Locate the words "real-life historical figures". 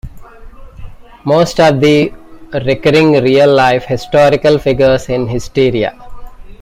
3.23-5.09